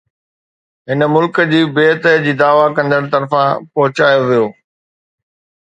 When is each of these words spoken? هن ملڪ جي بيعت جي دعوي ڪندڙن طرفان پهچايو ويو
هن 0.91 1.01
ملڪ 1.15 1.35
جي 1.51 1.59
بيعت 1.75 2.09
جي 2.25 2.33
دعوي 2.41 2.65
ڪندڙن 2.79 3.13
طرفان 3.13 3.71
پهچايو 3.75 4.27
ويو 4.31 4.49